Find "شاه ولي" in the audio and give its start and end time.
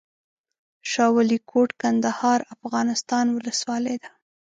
0.91-1.37